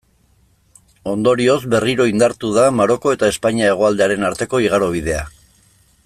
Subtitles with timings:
[1.11, 5.21] Ondorioz, berriro indartu da Maroko eta Espainia hegoaldearen arteko igarobidea.